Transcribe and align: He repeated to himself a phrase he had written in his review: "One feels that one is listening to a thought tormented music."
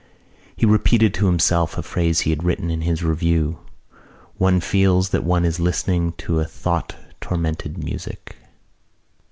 He 0.55 0.65
repeated 0.65 1.13
to 1.13 1.27
himself 1.27 1.77
a 1.77 1.83
phrase 1.83 2.21
he 2.21 2.31
had 2.31 2.43
written 2.43 2.71
in 2.71 2.81
his 2.81 3.03
review: 3.03 3.59
"One 4.39 4.59
feels 4.59 5.09
that 5.09 5.23
one 5.23 5.45
is 5.45 5.59
listening 5.59 6.13
to 6.13 6.39
a 6.39 6.45
thought 6.45 6.95
tormented 7.21 7.77
music." 7.77 8.35